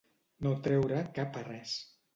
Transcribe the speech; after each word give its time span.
No 0.47 0.53
treure 0.69 1.05
cap 1.21 1.39
a 1.45 1.47
res. 1.53 1.81